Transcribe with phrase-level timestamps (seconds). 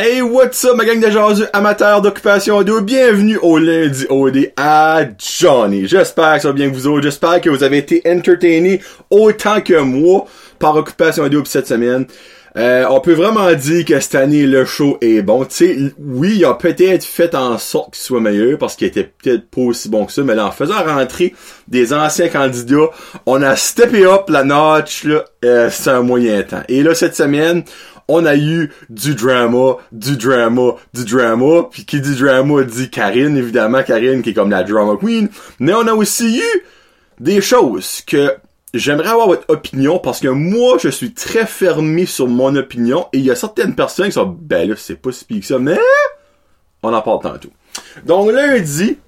[0.00, 2.80] Hey, what's up, ma gang de jaseux amateurs d'occupation d'eau?
[2.80, 5.88] Bienvenue au lundi OD à Johnny.
[5.88, 7.02] J'espère que ça va bien que vous autres.
[7.02, 8.80] J'espère que vous avez été entertainés
[9.10, 10.26] autant que moi
[10.60, 12.06] par occupation d'eau cette semaine.
[12.56, 15.44] Euh, on peut vraiment dire que cette année, le show est bon.
[15.44, 19.04] Tu sais, oui, il a peut-être fait en sorte qu'il soit meilleur parce qu'il était
[19.04, 21.34] peut-être pas aussi bon que ça, mais là, en faisant rentrer
[21.66, 22.90] des anciens candidats,
[23.26, 26.62] on a steppé up la notch, là, euh, c'est un moyen temps.
[26.68, 27.64] Et là, cette semaine,
[28.08, 33.36] on a eu du drama, du drama, du drama, puis qui dit drama dit Karine,
[33.36, 35.28] évidemment, Karine qui est comme la drama queen,
[35.60, 36.62] mais on a aussi eu
[37.20, 38.34] des choses que
[38.72, 43.18] j'aimerais avoir votre opinion parce que moi, je suis très fermé sur mon opinion et
[43.18, 45.58] il y a certaines personnes qui sont, ben là, c'est pas si pire que ça,
[45.58, 45.78] mais
[46.82, 47.50] on en parle tantôt.
[48.06, 48.98] Donc lundi,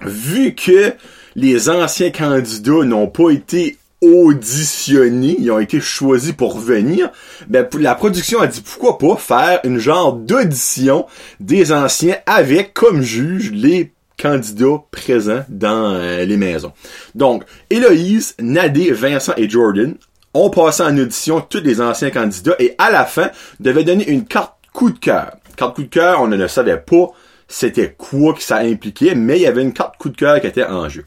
[0.00, 0.92] vu que
[1.36, 7.10] les anciens candidats n'ont pas été auditionnés, ils ont été choisis pour venir,
[7.48, 11.06] ben la production a dit pourquoi pas faire une genre d'audition
[11.40, 16.72] des anciens avec comme juge les candidats présents dans euh, les maisons.
[17.14, 19.94] Donc, Héloïse, Nadé, Vincent et Jordan
[20.34, 23.30] ont passé en audition tous les anciens candidats et à la fin
[23.60, 25.36] devaient donner une carte coup de cœur.
[25.56, 27.12] Carte coup de cœur, on ne savait pas
[27.46, 30.46] c'était quoi que ça impliquait, mais il y avait une carte coup de cœur qui
[30.46, 31.04] était en jeu.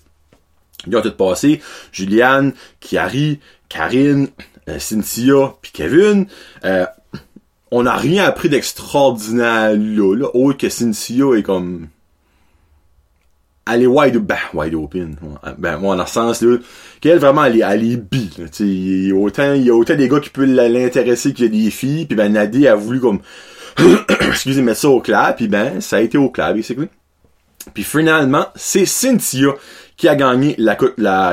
[0.85, 1.61] Ils ont tout passé.
[1.91, 3.39] Juliane, Kiari,
[3.69, 4.27] Karine,
[4.69, 6.27] euh, Cynthia, puis Kevin.
[6.65, 6.85] Euh,
[7.71, 11.87] on n'a rien appris d'extraordinaire là, autre que Cynthia est comme
[13.69, 15.17] elle est wide, ben, wide open.
[15.57, 16.57] Ben, moi, dans le sens, là,
[17.01, 20.07] qu'elle, vraiment, elle est, elle bi, il y a autant, il y a autant des
[20.07, 23.19] gars qui peuvent l'intéresser qu'il y a des filles, puis ben, Nadie a voulu, comme,
[24.21, 26.87] excusez, mettre ça au clair, puis ben, ça a été au clair, basically.
[27.73, 29.53] Puis finalement, c'est Cynthia
[29.97, 30.75] qui a gagné la,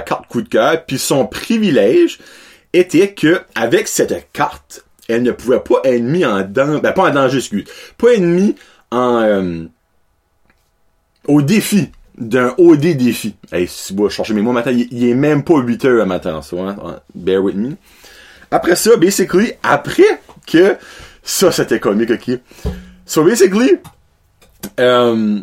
[0.03, 2.19] carte coup de cœur, puis son privilège
[2.73, 7.11] était que, avec cette carte, elle ne pouvait pas être mise en danger, ben, pas
[7.11, 7.65] en danger, excuse,
[7.99, 8.55] pas être mise
[8.91, 9.65] en, euh,
[11.29, 13.35] au défi d'un OD défi.
[13.53, 16.41] Hey, si vous cherchez mes mots matin, il, est même pas 8 heures à matin,
[16.43, 17.01] ça, hein?
[17.15, 17.77] Bear with me.
[18.51, 20.77] Après ça, basically, après que
[21.23, 22.39] ça, c'était comique, ok.
[23.05, 23.79] So, basically,
[24.81, 25.41] euh,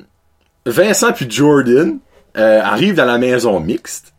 [0.66, 2.00] Vincent puis Jordan
[2.38, 4.14] euh, dans la maison mixte.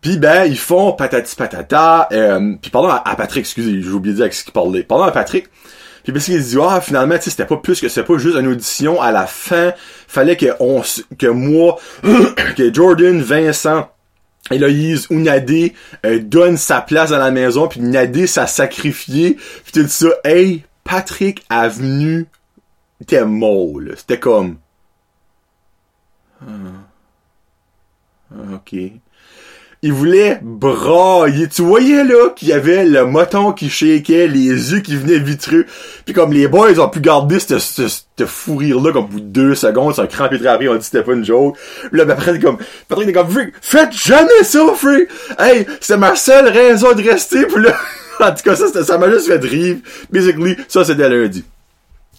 [0.00, 2.08] Puis ben, ils font patati patata.
[2.12, 4.82] Euh, puis pardon à, Patrick, excusez, j'ai oublié de dire avec ce qu'il parlait.
[4.82, 5.46] Pardon à Patrick.
[6.04, 8.46] Puis parce qu'il dit ah finalement tu c'était pas plus que c'était pas juste une
[8.46, 9.74] audition à la fin
[10.06, 10.82] fallait que on
[11.18, 11.78] que moi
[12.56, 13.90] que Jordan Vincent
[14.50, 15.74] Héloïse ou Nadé
[16.06, 20.64] euh, donne sa place dans la maison puis Nadé ça sacrifié puis tout ça hey
[20.82, 22.26] Patrick a venu
[23.06, 24.56] t'es molle c'était comme
[26.40, 26.87] ah.
[28.32, 28.76] Ah, ok
[29.82, 31.48] il voulait brailler.
[31.48, 35.66] Tu voyais là qu'il y avait le moton qui shakeait, les yeux qui venaient vitreux.
[36.04, 39.94] Puis comme les boys ont pu garder ce, ce, fou rire-là comme pour deux secondes,
[39.94, 41.56] c'est un crampé de après, on dit c'était pas une joke.
[41.88, 42.58] Puis là, ben, après, comme,
[42.88, 43.28] Patrick est comme,
[43.60, 45.06] faites jamais ça, frère!
[45.38, 47.74] Hey, c'est ma seule raison de rester, puis là,
[48.20, 49.76] en tout cas, ça, ça m'a juste fait rire.
[50.10, 51.44] Basically, ça c'était lundi.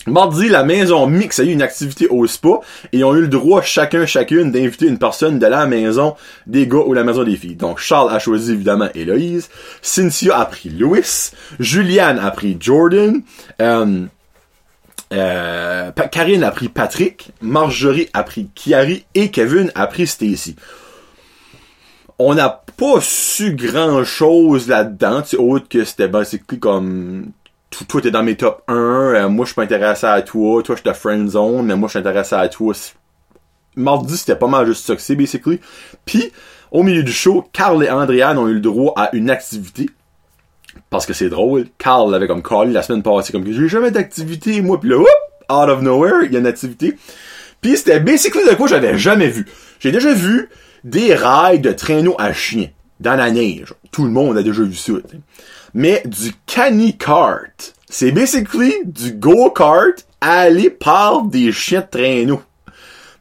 [0.08, 2.62] Mardi, la maison mix a eu une activité au spa
[2.94, 6.16] et ont eu le droit chacun chacune d'inviter une personne de la maison
[6.48, 7.56] des gars ou la maison des filles.
[7.56, 9.50] Donc Charles a choisi évidemment Héloïse,
[9.82, 13.22] Cynthia a pris Louis, Juliane a pris Jordan,
[13.62, 14.06] euh,
[15.12, 20.56] euh, Karine a pris Patrick, Marjorie a pris Kiari et Kevin a pris Stacy.
[22.18, 27.32] On n'a pas su grand chose là-dedans, autre que c'était basically comme
[27.88, 30.76] toi t'es dans mes top 1, euh, moi je suis pas intéressé à toi, toi
[30.76, 32.74] je te friend zone, mais moi je suis intéressé à toi.
[33.76, 35.60] Mardi c'était pas mal juste ça que basically.
[36.06, 36.32] Puis
[36.72, 39.90] au milieu du show, Carl et Andréane ont eu le droit à une activité.
[40.90, 44.62] Parce que c'est drôle, Carl l'avait comme call la semaine passée comme j'ai jamais d'activité
[44.62, 44.98] moi puis là
[45.52, 46.96] out of nowhere, il y a une activité.
[47.62, 49.46] Puis c'était basically de quoi j'avais jamais vu.
[49.80, 50.50] J'ai déjà vu
[50.84, 53.74] des rails de traîneau à chien dans la neige.
[53.92, 54.94] Tout le monde a déjà vu ça
[55.74, 57.74] mais du canny kart.
[57.90, 62.42] C'est basically du go-kart aller par des chiens de traîneau.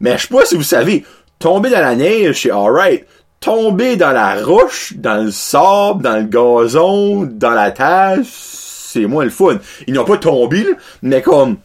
[0.00, 1.05] Mais je sais pas si vous savez,
[1.39, 3.05] tomber dans la neige, c'est alright.
[3.41, 9.25] Tomber dans la roche, dans le sable, dans le gazon, dans la tâche, c'est moins
[9.25, 9.59] le fun.
[9.87, 10.67] Ils n'ont pas tombé,
[11.03, 11.56] mais comme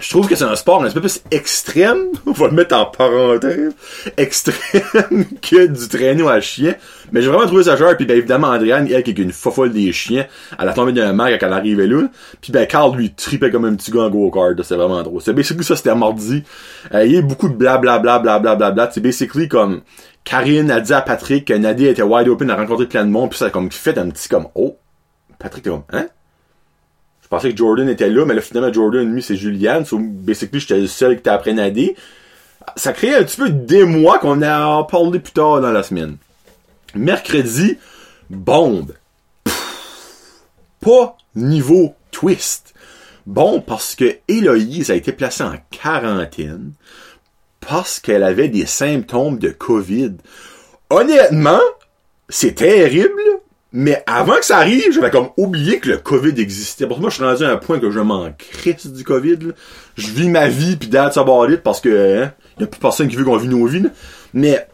[0.00, 2.86] je trouve que c'est un sport un peu plus extrême, on va le mettre en
[2.86, 3.72] parenthèse,
[4.16, 6.74] extrême que du traîneau à chien.
[7.14, 9.72] Mais j'ai vraiment trouvé ça genre, puis ben évidemment Andréane, elle qui est une fofolle
[9.72, 10.26] des chiens,
[10.58, 12.08] elle a tombé d'un mag quand elle arrivait là.
[12.40, 15.22] Puis ben Carl lui tripait comme un petit gars en go-kart, c'est vraiment drôle.
[15.22, 16.42] C'est basically ça, c'était mardi.
[16.92, 19.82] Euh, il y a beaucoup de blablabla, blablabla, bla, c'est basically comme
[20.24, 23.30] Karine a dit à Patrick que Nadia était wide open, a rencontré plein de monde,
[23.30, 24.76] puis ça a comme fait un petit comme, oh,
[25.38, 26.06] Patrick comme, hein?
[27.22, 29.84] Je pensais que Jordan était là, mais là, finalement, Jordan, lui, c'est Julianne.
[29.84, 31.96] So, basically, j'étais le seul qui était après nader.
[32.76, 36.16] Ça créait un petit peu des mois qu'on a parlé plus tard dans la semaine.
[36.94, 37.78] Mercredi,
[38.30, 38.92] bombe.
[40.80, 42.74] pas niveau twist.
[43.26, 46.72] Bon, parce que Héloïse a été placée en quarantaine
[47.66, 50.12] parce qu'elle avait des symptômes de COVID.
[50.90, 51.60] Honnêtement,
[52.28, 53.20] c'est terrible,
[53.72, 56.86] mais avant que ça arrive, j'avais comme oublié que le COVID existait.
[56.86, 59.38] Pour moi, je suis rendu à un point que je m'en crisse du COVID.
[59.96, 63.08] Je vis ma vie pis that's about it parce que hein, y a plus personne
[63.08, 63.86] qui veut qu'on vit nos vies.
[64.32, 64.68] Mais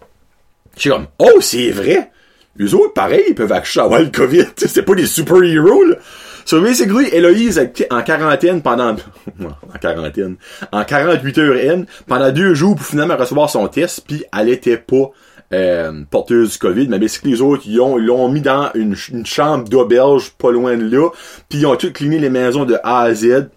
[0.76, 2.10] je suis comme Oh, c'est vrai!
[2.56, 4.46] Les autres, pareil, ils peuvent avoir le COVID.
[4.56, 5.96] C'est pas des super-héros, là.
[6.44, 8.96] So basically, Héloïse en quarantaine pendant,
[9.40, 10.36] en quarantaine,
[10.72, 14.78] en 48 heures N, pendant deux jours pour finalement recevoir son test, puis elle était
[14.78, 15.12] pas
[15.52, 19.68] euh, porteuse du COVID, mais basically les autres, ils ont, l'ont mis dans une, chambre
[19.68, 21.10] d'auberge pas loin de là,
[21.48, 23.48] puis ils ont tout cleané les maisons de A à Z,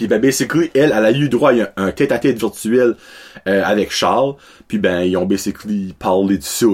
[0.00, 2.96] puis ben basically, elle, elle a eu droit à un tête-à-tête virtuel
[3.46, 4.32] euh, avec Charles.
[4.66, 6.64] Puis ben, ils ont basically parlé de ça.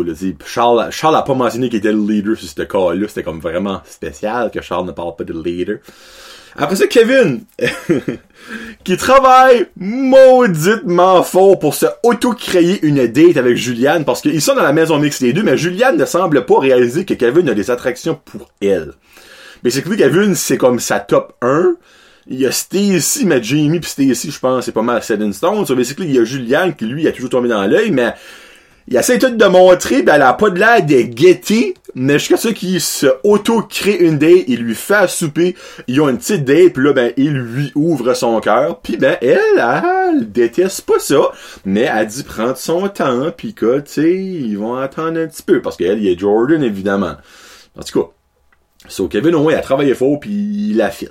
[0.46, 3.08] Charles, Charles a pas mentionné qu'il était le leader sur ce cas-là.
[3.08, 5.78] C'était comme vraiment spécial que Charles ne parle pas de leader.
[6.55, 7.40] Après ça, Kevin,
[8.84, 14.62] qui travaille mauditement fort pour se auto-créer une date avec Julianne, parce qu'ils sont dans
[14.62, 17.73] la maison mixte les deux, mais Julianne ne semble pas réaliser que Kevin a des
[17.73, 18.93] attractions pour elle.
[19.64, 21.75] Mais c'est que Kevin, c'est comme sa top 1,
[22.28, 25.64] il y a Stacy, mais Jamie pis Stacy, je pense, c'est pas mal Seven Stone.
[25.67, 28.14] So, basically, il y a Julianne qui, lui, a toujours tombé dans l'œil, mais
[28.88, 32.37] il essaie tout de montrer, ben, elle a pas de l'air de guetter, mais jusqu'à
[32.37, 35.56] ce qu'il se auto-crée une date, il lui fait souper,
[35.88, 39.19] ils ont une petite date, pis là, ben, il lui ouvre son cœur, puis ben,
[39.20, 41.32] elle, elle, déteste pas ça,
[41.64, 45.43] mais elle dit prendre son temps, pis que, tu sais, ils vont attendre un petit
[45.43, 47.17] peu, parce qu'elle, il est Jordan, évidemment.
[47.76, 48.08] En tout cas,
[48.88, 51.11] so, Kevin Owen a travaillé fort, puis il a fait,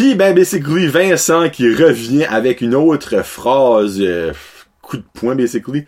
[0.00, 4.32] puis ben basically Vincent qui revient avec une autre phrase euh,
[4.80, 5.84] coup de poing basically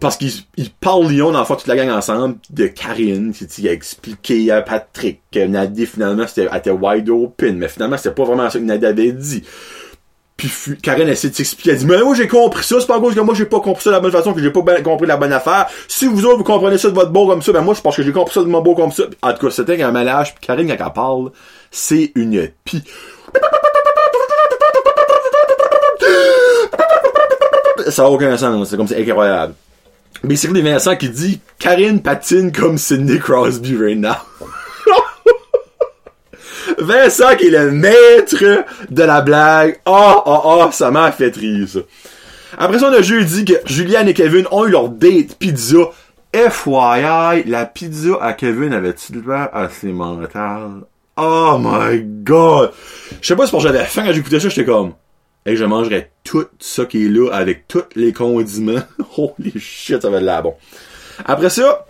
[0.00, 0.32] parce qu'il
[0.80, 4.62] parle Lyon dans la fois toute la gang ensemble de Karine qui a expliqué à
[4.62, 8.64] Patrick que Nadia finalement c'était était wide open mais finalement c'était pas vraiment ça que
[8.64, 9.44] Nadia avait dit
[10.40, 11.72] puis Karine essaie de s'expliquer.
[11.72, 13.82] Elle dit, mais moi j'ai compris ça, c'est pas cause que moi j'ai pas compris
[13.82, 15.66] ça de la bonne façon, que j'ai pas compris la bonne affaire.
[15.86, 17.94] Si vous autres vous comprenez ça de votre beau comme ça, ben moi je pense
[17.94, 19.04] que j'ai compris ça de mon beau comme ça.
[19.22, 21.30] En tout cas, c'était un malage, puis Karine quand elle parle,
[21.70, 22.82] c'est une pie.
[27.88, 29.54] Ça n'a aucun sens, c'est comme c'est incroyable.
[30.22, 34.16] Mais c'est les Vincent qui dit Karine patine comme Sidney Crosby right now.
[36.78, 39.80] Vincent qui est le maître de la blague.
[39.86, 41.80] Oh, oh, oh, ça m'a fait rire, ça.
[42.58, 45.78] Après ça, on a jeudi que Julianne et Kevin ont eu leur date pizza.
[46.32, 50.82] FYI, la pizza à Kevin avait-tu l'air assez mentale?
[51.16, 52.70] Oh my god!
[53.20, 54.92] Je sais pas si j'avais faim quand j'écoutais ça, j'étais comme,
[55.46, 58.82] et je mangerais tout ça qui est là avec tous les condiments.
[59.16, 60.54] Holy shit, ça va être là bon.
[61.24, 61.86] Après ça,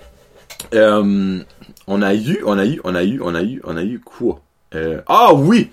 [0.74, 1.38] euh,
[1.86, 4.00] on a eu, on a eu, on a eu, on a eu, on a eu
[4.00, 4.40] quoi?
[4.74, 5.70] Euh, ah oui!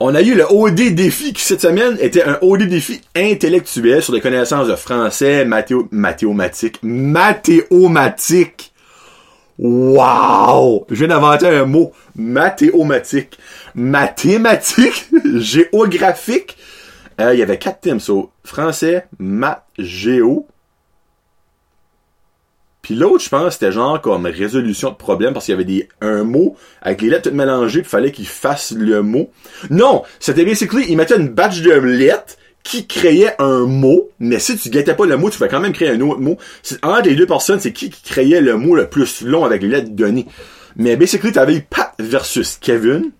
[0.00, 4.14] On a eu le OD défi qui cette semaine était un OD défi intellectuel sur
[4.14, 6.78] les connaissances de français, mathéo, mathéomatique.
[6.82, 8.72] Mathéomatique!
[9.58, 10.86] Wow!
[10.88, 11.92] Je viens d'inventer un mot.
[12.16, 13.38] Mathéomatique.
[13.74, 16.56] Mathématique, géographique?
[17.20, 18.00] Euh, il y avait quatre thèmes.
[18.00, 20.46] So, français, maths, géo.
[22.82, 25.88] Puis l'autre, je pense, c'était genre comme résolution de problème parce qu'il y avait des,
[26.00, 29.30] un mot avec les lettres toutes mélangées, il fallait qu'il fasse le mot.
[29.68, 30.04] Non!
[30.20, 34.70] C'était basically, il mettait une batch de lettres qui créait un mot, mais si tu
[34.70, 36.38] guettais pas le mot, tu pouvais quand même créer un autre mot.
[36.82, 39.68] Entre les deux personnes, c'est qui qui créait le mot le plus long avec les
[39.68, 40.26] lettres données.
[40.76, 43.10] Mais basically, tu avais Pat versus Kevin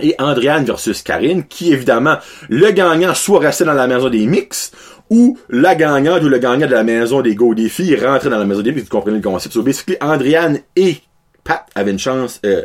[0.00, 2.16] et Andréane versus Karine, qui évidemment,
[2.48, 4.72] le gagnant soit restait dans la maison des mix,
[5.10, 8.38] ou la gagnante ou le gagnant de la maison des Go des filles rentrait dans
[8.38, 9.54] la maison des filles, tu comprenez le concept.
[9.54, 11.00] So basically, Andréane et
[11.44, 12.64] Pat avaient une chance, euh...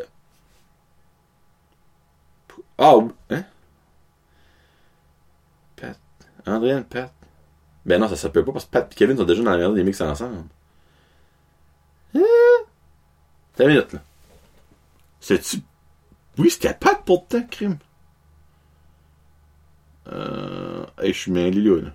[2.78, 3.44] Oh, hein?
[6.46, 7.12] Andréane, Pat.
[7.86, 9.58] Ben non, ça se peut pas parce que Pat et Kevin sont déjà dans la
[9.58, 10.44] maison des mix ensemble.
[12.16, 12.20] Ah!
[13.56, 14.00] T'as une minute, là.
[15.20, 15.58] C'est-tu.
[16.38, 17.78] Oui, c'était Pat pour temps, crime.
[20.12, 20.86] Euh.
[21.02, 21.90] Hey, je suis mêlé là, là.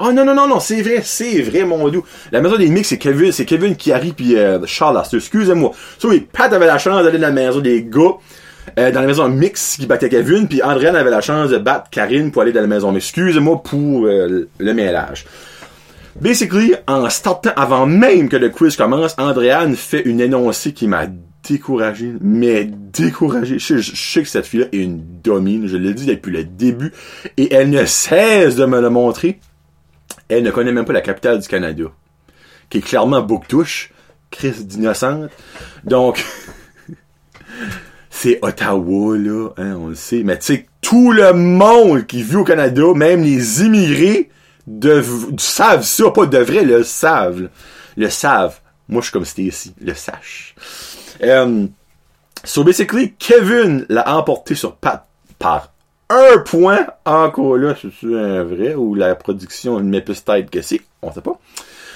[0.00, 2.04] Oh non, non, non, non, c'est vrai, c'est vrai, mon doux.
[2.30, 5.72] La maison des mix, c'est Kevin, c'est Kevin qui arrive puis euh, Charles, excusez-moi.
[5.98, 8.12] So, Pat avait la chance d'aller dans la maison des gars.
[8.78, 11.90] Euh, dans la maison mix qui battait Kevin, puis Andréane avait la chance de battre
[11.90, 12.92] Karine pour aller dans la maison.
[12.92, 15.24] Mais excusez-moi pour euh, le mêlage.
[16.20, 21.06] Basically, en startant avant même que le quiz commence, Andréane fait une énoncée qui m'a
[21.48, 23.58] découragé, mais découragé.
[23.58, 26.92] Je, sais que cette fille-là est une domine, je l'ai dit depuis le début,
[27.36, 29.38] et elle ne cesse de me le montrer.
[30.28, 31.84] Elle ne connaît même pas la capitale du Canada,
[32.68, 33.92] qui est clairement Bouctouche,
[34.30, 35.30] Chris d'innocente.
[35.84, 36.24] Donc,
[38.10, 40.22] c'est Ottawa, là, hein, on le sait.
[40.24, 44.30] Mais tu sais, tout le monde qui vit au Canada, même les immigrés,
[44.68, 45.02] de,
[45.38, 47.48] savent ça, pas de vrai, le savent.
[47.96, 48.60] Le savent.
[48.88, 50.54] Moi, je suis comme c'était ici, le sache.
[51.22, 51.66] Euh,
[52.44, 55.06] so basically, Kevin l'a emporté sur Pat
[55.38, 55.72] par
[56.08, 56.86] un point.
[57.04, 61.20] Encore là, c'est un vrai ou la production met plus tête que c'est, on sait
[61.20, 61.38] pas.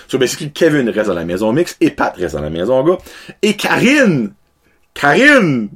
[0.09, 2.99] So basically, Kevin reste dans la maison mixte et Pat reste dans la maison gars.
[3.41, 4.33] Et Karine,
[4.93, 5.69] Karine,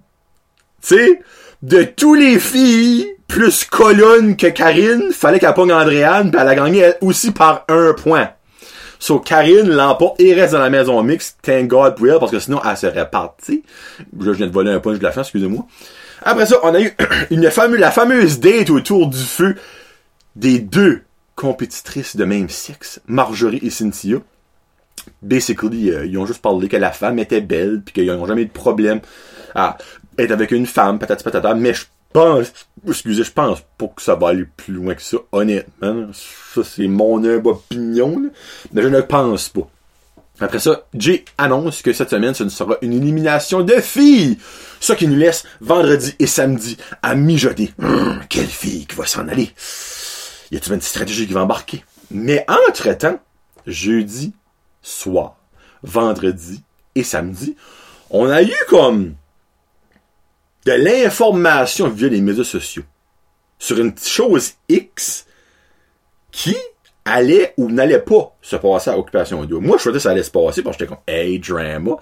[0.83, 1.21] tu sais,
[1.63, 6.55] de tous les filles plus colonne que Karine, fallait qu'elle pogne Andréane, puis elle a
[6.55, 8.31] gagné elle aussi par un point.
[8.99, 11.39] So, Karine l'emporte et reste dans la maison mixte.
[11.43, 13.63] Thank God pour elle, parce que sinon, elle serait partie.
[14.19, 15.67] Je viens de voler un punch de la fin, excusez-moi.
[16.23, 16.93] Après ça, on a eu
[17.31, 19.57] une fameuse, la fameuse date autour du feu
[20.35, 21.03] des deux
[21.35, 24.19] compétitrices de même sexe, Marjorie et Cynthia.
[25.23, 28.43] Basically, euh, ils ont juste parlé que la femme était belle, puis qu'ils n'ont jamais
[28.43, 29.01] eu de problème
[29.55, 29.77] à
[30.19, 31.85] être avec une femme, patati patata, mais je
[32.89, 36.09] excusez, je pense pas que ça va aller plus loin que ça, honnêtement.
[36.13, 38.31] Ça, c'est mon humble opinion,
[38.73, 39.69] mais je ne pense pas.
[40.39, 44.39] Après ça, Jay annonce que cette semaine, ce ne sera une élimination de filles.
[44.81, 47.73] Ce qui nous laisse vendredi et samedi à mijoter.
[47.81, 49.51] Hum, quelle fille qui va s'en aller?
[50.51, 51.85] Y a-t-il une stratégie qui va embarquer?
[52.11, 53.19] Mais entre-temps,
[53.67, 54.35] jeudi
[54.83, 55.37] soir,
[55.83, 56.63] vendredi
[56.95, 57.57] et samedi,
[58.11, 59.15] on a eu comme
[60.67, 62.83] de l'information via les médias sociaux
[63.59, 65.27] sur une chose X
[66.33, 66.57] qui
[67.05, 69.65] allait ou n'allait pas se passer à Occupation Double.
[69.65, 71.97] Moi, je souhaitais que ça allait se passer parce que j'étais comme, hey, drama.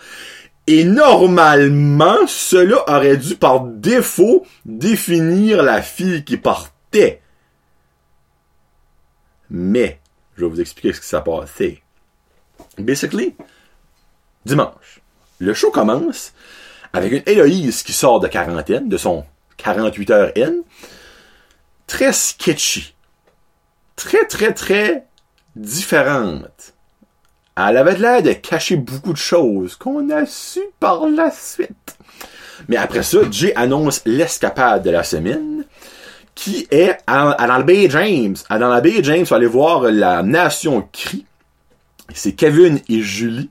[0.67, 7.21] Et normalement, cela aurait dû par défaut définir la fille qui partait.
[9.51, 10.01] Mais,
[10.37, 11.83] je vais vous expliquer ce qui s'est passé.
[12.79, 13.37] Basically,
[14.47, 15.03] dimanche,
[15.39, 16.33] le show commence
[16.95, 19.25] avec une Héloïse qui sort de quarantaine, de son
[19.59, 20.63] 48 heures N,
[21.89, 22.95] très sketchy,
[23.97, 25.05] très très très
[25.57, 26.73] différente.
[27.57, 31.97] Elle avait l'air de cacher beaucoup de choses qu'on a su par la suite.
[32.69, 35.65] Mais après ça, Jay annonce l'escapade de la semaine,
[36.37, 38.37] qui est à, à dans baie James.
[38.49, 41.27] À dans la baie James, faut aller voir la Nation Cri.
[42.13, 43.51] C'est Kevin et Julie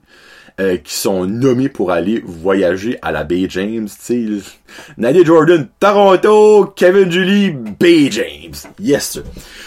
[0.59, 3.87] euh, qui sont nommés pour aller voyager à la Bay James.
[3.87, 4.51] Tu sais,
[4.97, 8.53] Nadia Jordan, Toronto, Kevin Julie, Bay James.
[8.79, 9.23] Yes, sir.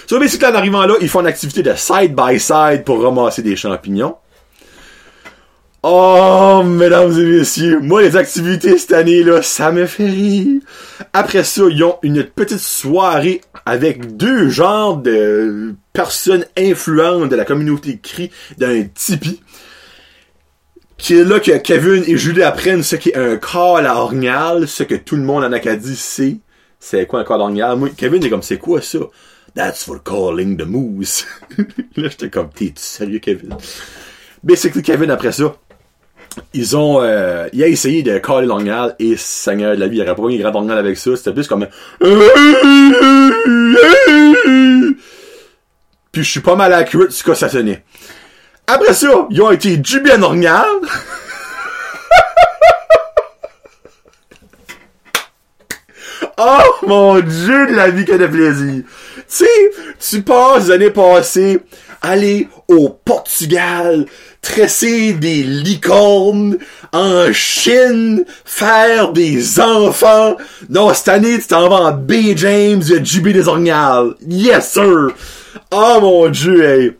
[0.06, 4.14] So, basically, en arrivant là, ils font une activité de side-by-side pour ramasser des champignons.
[5.82, 10.60] Oh, mesdames et messieurs, moi, les activités cette année-là, ça me fait rire.
[11.12, 17.44] Après ça, ils ont une petite soirée avec deux genres de personnes influentes de la
[17.44, 19.40] communauté cri d'un Tipeee
[20.98, 23.96] qui est là que Kevin et Julie apprennent ce qu'est un call à
[24.66, 26.38] ce que tout le monde en Acadie sait.
[26.78, 27.76] C'est quoi un à Ornial?
[27.76, 28.98] Moi, Kevin est comme, c'est quoi ça?
[29.54, 31.24] That's for calling the moose.
[31.96, 33.56] là, j'étais comme, t'es sérieux, Kevin?
[34.42, 35.56] Basically, Kevin, après ça,
[36.52, 40.02] ils ont, euh, il a essayé de caller l'Ornial et Seigneur de la vie, il
[40.02, 41.16] aurait pas eu grand Ornial avec ça.
[41.16, 41.66] C'était plus comme.
[46.12, 47.84] Puis je suis pas mal accurate ce que ça sonnait.
[48.68, 50.66] Après ça, ils ont été jubés à Ornial.
[56.38, 58.82] oh mon dieu de la vie que de plaisir.
[59.16, 59.70] Tu sais,
[60.00, 61.60] tu passes les années passées,
[62.02, 64.06] aller au Portugal,
[64.42, 66.58] tresser des licornes,
[66.92, 70.36] en Chine, faire des enfants.
[70.68, 72.34] Non, cette année, tu t'en vas en B.
[72.34, 74.14] James, il y a des Ornial.
[74.26, 75.10] Yes, sir!
[75.72, 76.96] Oh mon dieu, hey!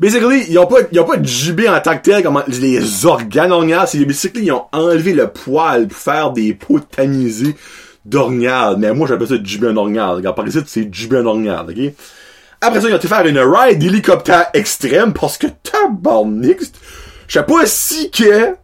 [0.00, 3.52] Basically, ils ont pas, ils ont pas jubé en tant que tel comme les organes
[3.52, 3.88] orgnales.
[3.88, 7.56] C'est basically, ils ont enlevé le poil pour faire des peaux tamisées
[8.04, 8.76] d'orgnales.
[8.78, 10.16] Mais moi, j'appelle ça jubé en orgnal.
[10.16, 11.92] Regarde, par ici, c'est jubé en orgnal, ok?
[12.60, 16.72] Après ça, ils ont été faire une ride d'hélicoptère extrême parce que tabarnix,
[17.28, 18.54] je sais pas si que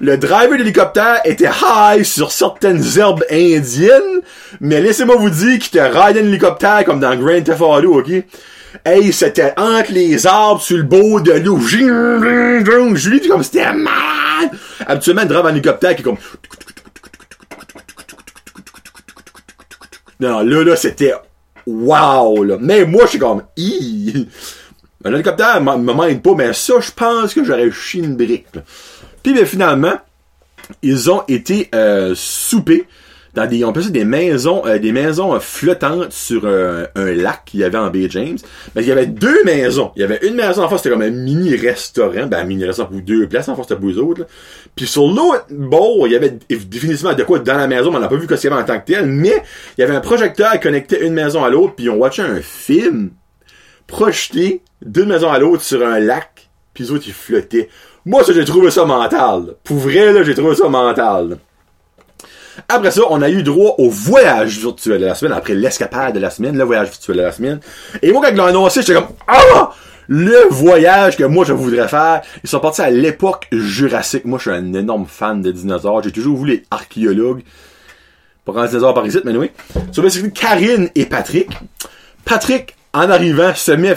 [0.00, 4.20] le driver d'hélicoptère était high sur certaines herbes indiennes,
[4.60, 8.24] mais laissez-moi vous dire qu'il était ride un hélicoptère comme dans Grand Theft Auto, ok?
[8.84, 11.58] Hey, c'était entre les arbres sur le beau de l'eau.
[11.60, 14.50] Julie, comme c'était malade.
[14.86, 16.18] Habituellement, le drive en hélicoptère qui est comme...
[20.18, 21.14] Non, là, là, c'était
[21.66, 22.56] wow, là.
[22.60, 23.42] Mais moi, je suis comme!
[25.04, 28.46] Un hélicoptère me m'aide pas, mais ça, je pense que j'aurais chié une brique.
[29.22, 29.98] Puis, ben, finalement,
[30.82, 32.86] ils ont été euh, souper
[33.36, 37.42] dans des, on peut des maisons, euh, des maisons euh, flottantes sur un, un lac
[37.44, 38.38] qu'il y avait en Bay James.
[38.74, 39.92] Mais il y avait deux maisons.
[39.94, 42.64] Il y avait une maison en face, c'était comme un mini restaurant, ben un mini
[42.64, 44.22] restaurant pour deux places en face, c'était pour eux autres.
[44.22, 44.26] Là.
[44.74, 48.00] Puis sur l'autre bord, il y avait définitivement de quoi dans la maison, mais on
[48.00, 49.42] n'a pas vu ce qu'il en tant que tel, mais
[49.76, 52.40] il y avait un projecteur qui connectait une maison à l'autre, puis on watchait un
[52.40, 53.10] film
[53.86, 57.68] projeté d'une maison à l'autre sur un lac, puis les autres ils flottaient.
[58.06, 59.56] Moi, ça, j'ai trouvé ça mental.
[59.62, 61.38] Pour vrai, là, j'ai trouvé ça mental.
[62.68, 66.18] Après ça, on a eu droit au voyage virtuel de la semaine, après l'escapade de
[66.18, 67.60] la semaine, le voyage virtuel de la semaine.
[68.02, 69.72] Et moi, quand ils l'ont annoncé, j'étais comme, ah!
[70.08, 72.22] Le voyage que moi je voudrais faire.
[72.44, 74.24] Ils sont partis à l'époque jurassique.
[74.24, 76.02] Moi, je suis un énorme fan de dinosaures.
[76.04, 77.42] J'ai toujours voulu être archéologue.
[78.44, 79.50] Pas grand dinosaure par ici, mais oui.
[79.90, 81.50] So, Karine et Patrick.
[82.24, 83.96] Patrick, en arrivant, se met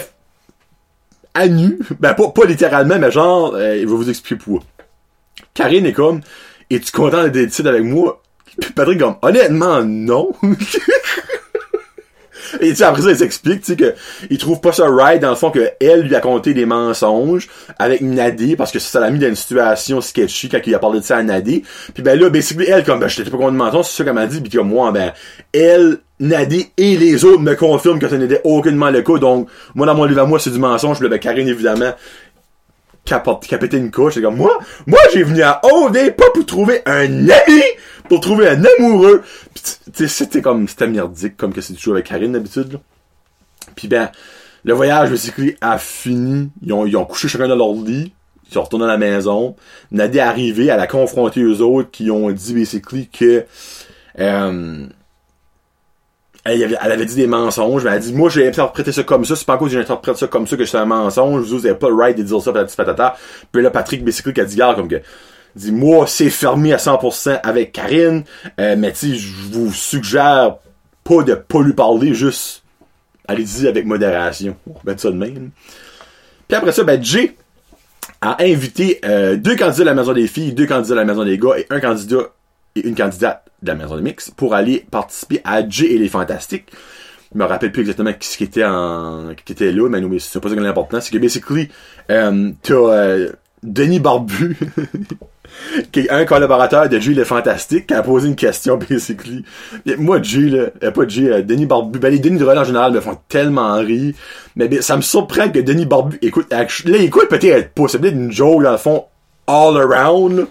[1.34, 1.78] à nu.
[2.00, 4.66] Ben, pas, pas littéralement, mais genre, euh, il va vous expliquer pourquoi.
[5.54, 6.20] Karine est comme,
[6.70, 8.20] es-tu content d'être ici avec moi?
[8.60, 10.32] Puis Patrick comme, honnêtement, non.
[12.60, 13.94] Et tu sais, après ça, il s'explique, tu sais, que
[14.28, 17.48] il trouve pas ça right, dans le fond, que elle lui a conté des mensonges
[17.78, 21.00] avec Nadé, parce que ça l'a mis dans une situation sketchy quand il a parlé
[21.00, 21.62] de ça à Nadé.
[21.94, 24.04] Puis ben là, basically, elle, comme, ben, je t'étais pas content de mensonges, c'est ça
[24.04, 25.12] qu'elle m'a dit, puis comme moi, ben,
[25.52, 29.86] elle, Nadé et les autres me confirment que ça n'était aucunement le cas, donc, moi,
[29.86, 31.92] dans mon livre à moi, c'est du mensonge, puis là, ben, Karine, évidemment,
[33.10, 34.14] a pété une couche.
[34.14, 37.62] C'est comme, moi, moi, j'ai venu à OD pas pour trouver un ami,
[38.08, 39.22] pour trouver un amoureux.
[39.54, 42.78] Pis, tu sais, c'était comme, c'était merdique, comme que c'est toujours avec Karine d'habitude,
[43.76, 44.10] Puis ben,
[44.64, 46.50] le voyage, basically, a fini.
[46.62, 48.12] Ils ont, ils ont couché chacun dans leur lit.
[48.48, 49.56] Ils sont retournés à la maison.
[49.92, 53.44] Nadie est arrivée, elle a confronté eux autres qui ont dit, basically, que,
[54.18, 54.86] euh,
[56.44, 59.36] elle avait, dit des mensonges, mais elle a dit, moi, j'ai interprété ça comme ça,
[59.36, 61.74] c'est pas encore que j'ai interprété ça comme ça que c'est un mensonge, vous n'avez
[61.74, 63.16] pas le right de dire ça, patati patata.
[63.52, 65.02] Puis là, Patrick Bessicle qui a dit, gars, comme que,
[65.54, 68.24] dit, moi, c'est fermé à 100% avec Karine,
[68.58, 70.56] euh, mais tu je vous suggère
[71.04, 72.62] pas de pas lui parler, juste,
[73.28, 74.56] allez-y avec modération.
[74.66, 75.50] On va mettre ça de même.
[76.48, 77.36] Puis après ça, ben, Jay
[78.22, 81.24] a invité euh, deux candidats de la maison des filles, deux candidats de la maison
[81.24, 82.30] des gars et un candidat
[82.76, 86.08] et une candidate de la maison de mix pour aller participer à Jay et les
[86.08, 86.70] Fantastiques.
[87.32, 90.48] Je me rappelle plus exactement ce qui était en, qui était là, mais, c'est pas
[90.48, 91.00] ça qui est important.
[91.00, 91.68] C'est que basically,
[92.10, 93.30] euh, t'as euh,
[93.62, 94.56] Denis Barbu,
[95.92, 99.44] qui est un collaborateur de Jay les Fantastiques, qui a posé une question, basically.
[99.98, 103.00] Moi, Jay, euh, pas Jay, euh, Denis Barbu, ben les Denis de en général me
[103.00, 104.14] font tellement rire.
[104.56, 106.64] Mais ben, ça me surprend que Denis Barbu écoute, là,
[106.98, 109.04] écoute peut-être pas, c'est peut-être une joke, dans le fond,
[109.46, 110.48] all around.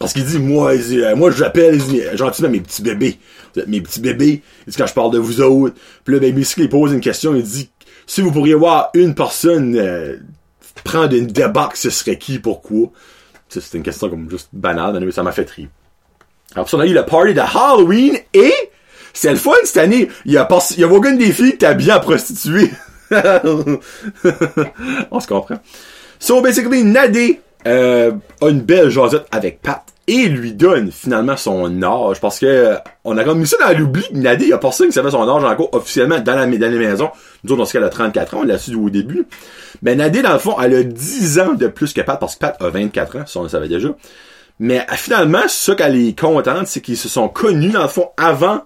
[0.00, 1.78] Parce qu'il dit, moi, il dit, euh, moi, j'appelle
[2.14, 3.18] gentiment mes petits bébés.
[3.54, 4.42] Vous êtes mes petits bébés.
[4.66, 5.74] Il dit, quand je parle de vous autres.
[6.04, 7.34] Puis là, ben, il pose une question.
[7.34, 7.70] Il dit,
[8.06, 10.16] si vous pourriez voir une personne euh,
[10.84, 12.88] prendre une débarque, ce serait qui, pourquoi?
[13.50, 15.68] C'est une question comme juste banale, mais ça m'a fait rire.
[16.54, 18.54] Alors, on a eu le party de Halloween et
[19.12, 20.08] c'est le fun cette année.
[20.24, 22.70] Il y a, pas, il y a aucune des filles qui t'a bien prostituée.
[25.10, 25.60] on se comprend.
[26.18, 31.82] So, basically, Nadé euh, a une belle jasette avec Pat et lui donne finalement son
[31.84, 34.02] âge parce que on a comme mis ça dans l'oubli.
[34.12, 37.10] Nadé, il a personne qui savait son âge encore officiellement dans la, dans les maisons.
[37.44, 39.24] Nous autres, dans ce cas, elle a 34 ans, on l'a su au début.
[39.82, 42.40] Mais Nadé, dans le fond, elle a 10 ans de plus que Pat parce que
[42.40, 43.88] Pat a 24 ans, ça on le savait déjà.
[44.58, 48.64] Mais finalement, ce qu'elle est contente, c'est qu'ils se sont connus, dans le fond, avant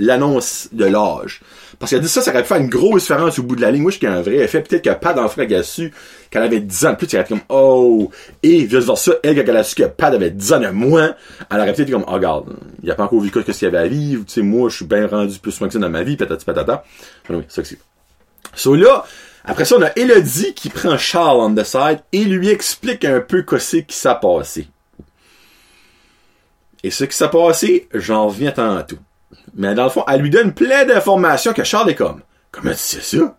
[0.00, 1.40] l'annonce de l'âge.
[1.78, 3.70] Parce qu'elle dit ça, ça aurait pu faire une grosse différence au bout de la
[3.70, 3.82] ligne.
[3.82, 4.62] Moi, je suis un vrai effet.
[4.62, 5.92] Peut-être que Pat, dans le frère, a su
[6.28, 8.10] qu'elle avait 10 ans de plus, elle aurait comme, oh!
[8.42, 11.14] Et, vice versa, elle, quand elle a su que Pat avait 10 ans de moins,
[11.50, 13.66] elle aurait peut-être comme, oh, regarde, il a pas encore vu quoi que ce qu'il
[13.66, 14.24] y avait à vivre.
[14.26, 16.44] Tu sais, moi, je suis bien rendu plus loin que ça dans ma vie, patati
[16.44, 16.82] patata.
[17.30, 17.78] Oui, ça que c'est.
[18.54, 19.04] So là,
[19.44, 23.20] après ça, on a Elodie qui prend Charles on the side et lui explique un
[23.20, 24.66] peu ce qui s'est passé.
[26.82, 28.98] Et ce qui s'est passé, j'en reviens tantôt.
[29.54, 32.22] Mais dans le fond, elle lui donne plein d'informations que Charles est comme.
[32.50, 33.38] Comment tu sais ça?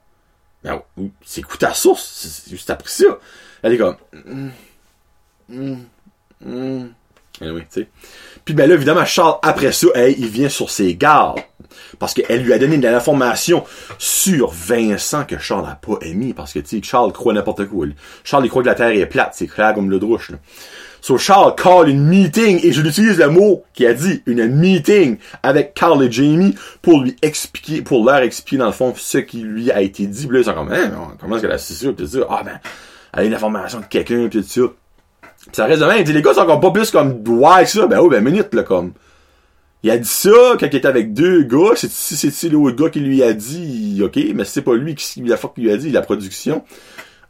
[0.63, 0.81] Ben,
[1.25, 2.03] c'est écoute ta source?
[2.03, 3.19] C'est juste après ça.
[3.63, 3.95] Elle est comme.
[4.25, 4.49] Mm,
[5.49, 5.77] mm,
[6.45, 6.89] mm.
[7.39, 7.87] tu sais.
[8.45, 11.39] Puis ben là, évidemment, Charles, après ça, il vient sur ses gardes.
[11.97, 13.63] Parce qu'elle lui a donné de l'information
[13.97, 16.33] sur Vincent que Charles n'a pas aimé.
[16.33, 17.87] Parce que, tu sais, Charles croit n'importe quoi.
[18.23, 19.33] Charles, il croit que la Terre est plate.
[19.33, 20.37] C'est clair comme le drouche, là.
[21.01, 25.17] So Charles call une meeting, et je l'utilise le mot qui a dit, une meeting
[25.43, 29.41] avec Carl et Jamie pour lui expliquer, pour leur expliquer dans le fond ce qui
[29.41, 30.27] lui a été dit.
[30.27, 31.91] Puis là, ils sont comme, hein, comment est-ce qu'elle a su ça?
[31.93, 32.59] Puis ça, ah ben,
[33.13, 34.62] elle a une information de quelqu'un, puis tout ça.
[34.62, 36.03] Pis ça reste de même.
[36.03, 37.88] les gars sont encore pas plus comme, ouais, ça.
[37.88, 38.93] Ben oh, ben minute, là, comme.
[39.81, 41.71] Il a dit ça quand il était avec deux gars.
[41.75, 45.21] C'est si c'est l'autre gars qui lui a dit, ok, mais c'est pas lui qui,
[45.21, 46.63] la fois qu'il lui a dit, la production.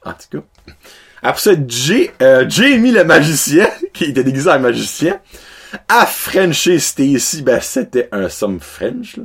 [0.04, 0.74] En tout cas.
[1.22, 5.20] Après ça, Jay, euh, Jamie le magicien, qui était déguisé en magicien,
[5.88, 9.24] a Frenché Stacy, ben c'était un somme French, là.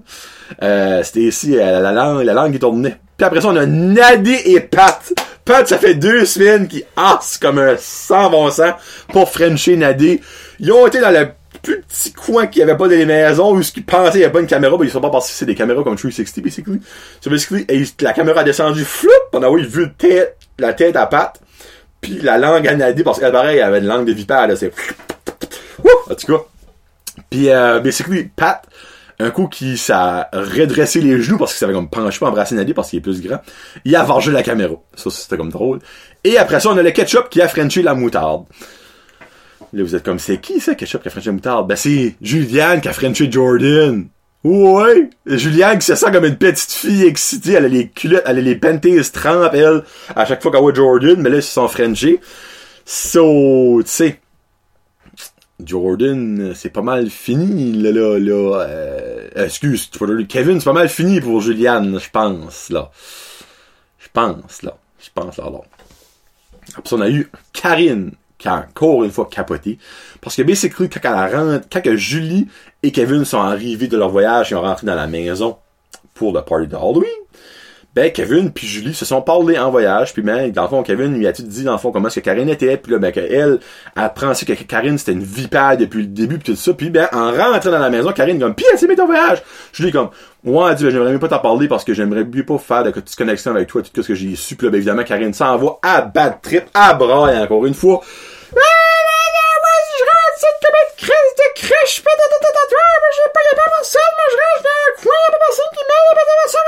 [0.62, 2.98] Euh, Stacy, euh, la langue, la langue qui tournait.
[3.16, 5.00] Puis après ça, on a Nadé et Pat.
[5.44, 8.74] Pat, ça fait deux semaines qui asse comme un sans bon sens
[9.08, 10.20] pour Frencher Nadé.
[10.58, 11.28] Ils ont été dans le
[11.62, 14.32] plus petit coin qui avait pas de maisons où ce qu'ils pensaient qu'il y avait
[14.32, 16.80] pas une caméra, ben ils sont pas que c'est des caméras comme 360 basically.
[17.20, 19.88] So basically, et la caméra a descendu floup, où il vu
[20.58, 21.40] la tête à Pat,
[22.04, 24.56] puis la langue à Nadé parce qu'elle pareil, elle avait une langue de vipère là,
[24.56, 24.70] c'est
[26.10, 26.44] en tout cas.
[27.30, 28.62] Puis euh, basically, Pat,
[29.18, 29.94] un coup qui s'est
[30.32, 33.22] redressé les genoux parce qu'il s'avait comme penché pour embrasser Nadie parce qu'il est plus
[33.22, 33.40] grand,
[33.84, 34.74] il a vargé la caméra.
[34.94, 35.78] Ça, c'était comme drôle.
[36.24, 38.44] Et après ça, on a le ketchup qui a frenché la moutarde.
[39.72, 41.66] Là, vous êtes comme, c'est qui ça, ketchup qui a frenché la moutarde?
[41.66, 44.06] Ben, c'est Juliane qui a frenché Jordan.
[44.44, 45.08] Ouais!
[45.24, 47.52] Juliane qui se sent comme une petite fille excitée.
[47.54, 49.82] Elle a les culottes, elle a les panties trempes, elle,
[50.14, 52.20] à chaque fois qu'elle voit Jordan, mais là, ils se sont frenchés.
[52.84, 54.20] So, tu sais,
[55.64, 58.66] Jordan, c'est pas mal fini, là, là, là.
[58.68, 59.90] Euh, excuse,
[60.28, 62.90] Kevin, c'est pas mal fini pour Julianne, je pense, là.
[63.98, 64.76] Je pense, là.
[65.00, 65.60] Je pense, là, là.
[66.76, 68.12] Après on a eu Karine,
[68.44, 69.78] qui a encore une fois capoté.
[70.20, 72.46] Parce que, quand elle rentre, quand Julie
[72.82, 75.56] et Kevin sont arrivés de leur voyage, ils ont rentré dans la maison
[76.12, 77.24] pour le party de Halloween
[77.94, 81.16] ben Kevin puis Julie se sont parlé en voyage puis ben dans le fond Kevin
[81.16, 83.32] lui a dit dans le fond comment est-ce que Karine était puis là ben qu'elle
[83.32, 83.60] elle
[83.94, 87.30] apprend que Karine c'était une vipère depuis le début puis tout ça puis ben en
[87.30, 90.08] rentrant dans la maison Karine comme pis s'est ton voyage Julie comme
[90.42, 92.82] moi elle dit ben, j'aimerais même pas t'en parler parce que j'aimerais mieux pas faire
[92.82, 95.32] de petites connexions avec toi tout ce que j'ai su puis là ben évidemment Karine
[95.32, 98.00] s'en va à bad trip à bras encore une fois
[101.54, 105.02] crise de crèche, pas de mais j'ai pas les personne, mais je reste dans un
[105.02, 106.60] coin, pas personne qui m'aide, pas personne,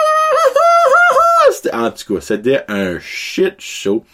[1.52, 4.04] c'était, en tout cas, c'était un shit show.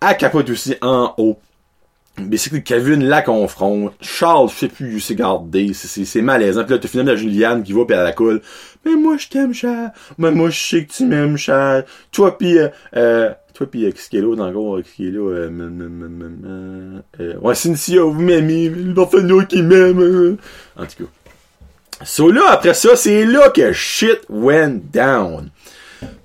[0.00, 1.38] À capote aussi en haut.
[2.18, 3.92] Mais c'est que Kevin la confronte.
[4.00, 5.72] Charles, je sais plus où c'est gardé.
[5.74, 6.64] C'est malaisant.
[6.64, 8.40] Puis là, t'as finalement la Juliane qui va pis elle la coule.
[8.84, 9.92] Mais moi, je t'aime, Charles.
[10.16, 11.84] Mais moi, je sais que tu m'aimes, Charles.
[12.12, 15.10] Toi pis, euh, euh toi pis, euh, qui est là, dans le gros, qui est
[15.10, 18.68] là, euh, euh, ouais, Cynthia, vous m'aimez.
[18.68, 20.36] Le qui m'aime.
[20.76, 22.04] En tout cas.
[22.04, 25.50] So là, après ça, c'est là que shit went down.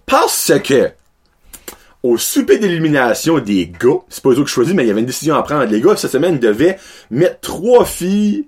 [0.06, 0.90] Parce que,
[2.04, 5.00] au souper d'élimination des gars, c'est pas eux que je choisis, mais il y avait
[5.00, 5.64] une décision à prendre.
[5.64, 6.78] Les gars, cette semaine, devaient
[7.10, 8.46] mettre trois filles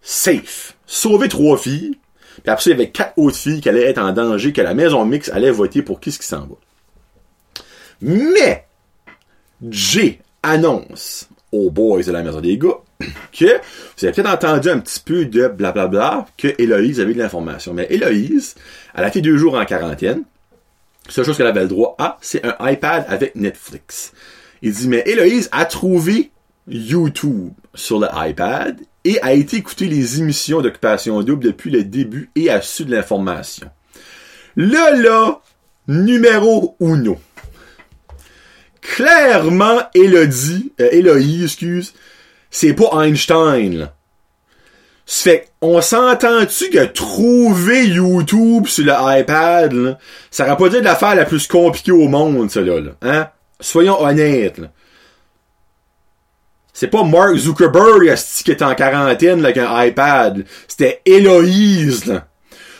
[0.00, 0.76] safe.
[0.86, 1.98] Sauver trois filles.
[2.42, 4.62] Puis après ça, il y avait quatre autres filles qui allaient être en danger, que
[4.62, 6.56] la maison mix allait voter pour qui ce qui s'en va.
[8.06, 8.66] Mais,
[9.66, 12.76] J annonce aux boys de la maison des gars
[13.32, 17.72] que vous avez peut-être entendu un petit peu de blablabla que Héloïse avait de l'information.
[17.72, 18.56] Mais Héloïse,
[18.94, 20.24] elle a fait deux jours en quarantaine.
[21.08, 24.12] Seule chose qu'elle avait le droit à, c'est un iPad avec Netflix.
[24.60, 26.30] Il dit, mais Héloïse a trouvé
[26.68, 32.30] YouTube sur le iPad et a été écouter les émissions d'occupation double depuis le début
[32.36, 33.70] et a su de l'information.
[34.56, 35.40] Là, là,
[35.88, 37.18] numéro uno.
[38.84, 41.94] Clairement, Elodie, euh, Héloïse, excuse,
[42.50, 43.94] c'est pas Einstein, là.
[45.06, 49.98] fait on s'entend-tu que trouver YouTube sur le iPad, là,
[50.30, 53.28] ça aurait pas été l'affaire la plus compliquée au monde, ça là, hein?
[53.58, 54.68] Soyons honnêtes, là.
[56.74, 60.44] C'est pas Mark Zuckerberg qui est en quarantaine avec un iPad.
[60.68, 62.26] C'était Héloïse, là.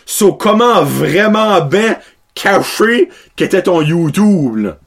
[0.04, 1.96] So, comment vraiment bien
[2.34, 4.78] cacher qu'était ton YouTube, là?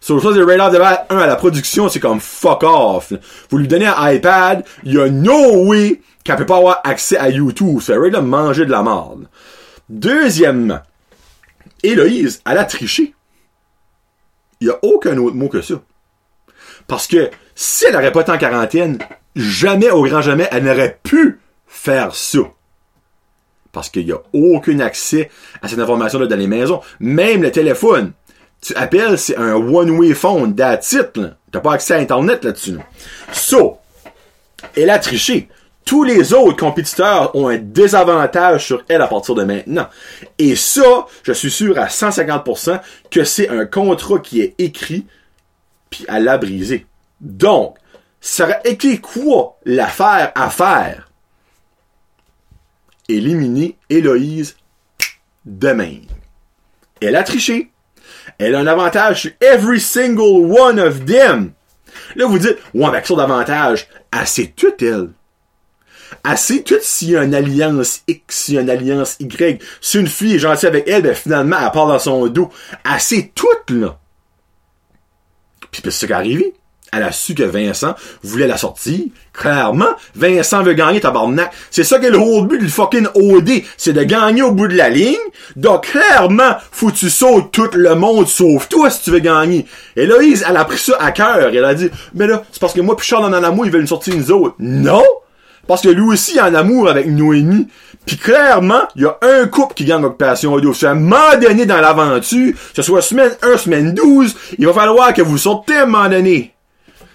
[0.00, 3.12] So, ça, c'est right off the bat, un, à la production, c'est comme fuck off.
[3.50, 7.18] Vous lui donnez un iPad, il y a no way qu'elle peut pas avoir accès
[7.18, 7.80] à YouTube.
[7.82, 9.28] C'est right de manger de la merde.
[9.90, 10.80] Deuxièmement,
[11.82, 13.14] Héloïse, elle a triché.
[14.60, 15.74] Il y a aucun autre mot que ça.
[16.86, 18.98] Parce que si elle n'aurait pas été en quarantaine,
[19.36, 22.40] jamais, au grand jamais, elle n'aurait pu faire ça.
[23.72, 25.30] Parce qu'il n'y a aucun accès
[25.62, 26.80] à cette information-là dans les maisons.
[26.98, 28.12] Même le téléphone.
[28.60, 31.18] Tu appelles, c'est un one-way phone, that's it,
[31.50, 32.78] T'as pas accès à Internet là-dessus,
[33.32, 33.78] So,
[34.76, 35.48] elle a triché.
[35.84, 39.88] Tous les autres compétiteurs ont un désavantage sur elle à partir de maintenant.
[40.38, 45.06] Et ça, je suis sûr à 150% que c'est un contrat qui est écrit,
[45.88, 46.86] puis elle l'a brisé.
[47.20, 47.76] Donc,
[48.20, 51.10] ça aurait été quoi l'affaire à faire?
[53.08, 54.56] Éliminer Héloïse
[55.44, 55.96] demain.
[57.00, 57.69] Elle a triché.
[58.38, 61.52] Elle a un avantage sur every single one of them.
[62.16, 65.10] Là, vous dites, ouais, avec ça d'avantage, assez tout, elle.
[66.24, 69.62] Assez tout s'il y a une alliance X, s'il y a une alliance Y.
[69.80, 72.50] Si une fille est gentille avec elle, ben finalement, elle part dans son dos.
[72.84, 73.98] Assez tout, là.
[75.70, 76.54] Puis c'est ce qui est arrivé.
[76.92, 79.12] Elle a su que Vincent voulait la sortie.
[79.32, 81.52] Clairement, Vincent veut gagner tabarnak.
[81.70, 83.62] C'est ça qui est le whole but du fucking OD.
[83.76, 85.16] C'est de gagner au bout de la ligne.
[85.56, 89.66] Donc, clairement, faut que tu sautes tout le monde sauf toi si tu veux gagner.
[89.96, 91.50] Héloïse, elle a pris ça à cœur.
[91.52, 93.82] Elle a dit, mais là, c'est parce que moi puis Charles en amour, ils veulent
[93.82, 94.56] une sortie nous autres.
[94.58, 95.04] Non!
[95.66, 97.68] Parce que lui aussi est en amour avec Noémie.
[98.04, 100.74] Puis clairement, il y a un couple qui gagne l'occupation audio.
[100.74, 104.66] Si à un moment donné dans l'aventure, que ce soit semaine 1, semaine 12, il
[104.66, 106.54] va falloir que vous sortez à un moment donné.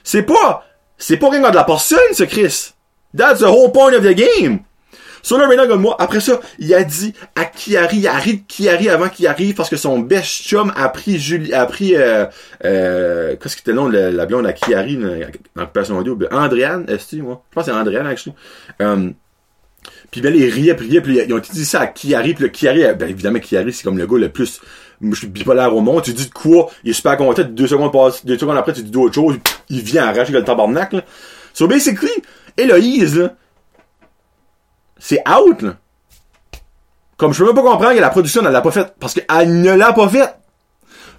[0.05, 0.65] C'est pas,
[0.97, 2.73] c'est pas rien de la personne, ce Chris.
[3.17, 4.59] That's the whole point of the game.
[5.31, 8.43] Là, maintenant, comme moi, après ça, il a dit à Kiari, il a ri de
[8.47, 12.27] Kiari avant qu'il arrive parce que son best a pris Julie, a pris, euh,
[12.63, 15.17] euh, qu'est-ce que c'était le nom, la, la blonde à Kiari, dans
[15.55, 16.19] l'occupation audio?
[16.29, 17.43] Andréane, est-ce que, moi?
[17.49, 18.35] Je pense que c'est Andréane, actually.
[18.79, 19.15] Um,
[20.11, 22.49] puis ben, ils riaient, puis riaient, puis ils ont dit ça à Kiari, puis le
[22.49, 24.61] Kiari, ben évidemment, Kiari, c'est comme le gars le plus,
[25.01, 27.91] je suis bipolaire au monde, tu dis de quoi, il est super content, deux secondes
[27.91, 29.37] passent, deux secondes après, tu dis d'autres choses,
[29.69, 31.01] il vient arracher le tabarnak, là.
[31.53, 32.11] So basically,
[32.57, 33.33] Héloïse, là,
[34.97, 35.75] c'est out, là.
[37.17, 39.61] Comme je peux même pas comprendre que la production ne l'a pas faite, parce qu'elle
[39.61, 40.35] ne l'a pas faite.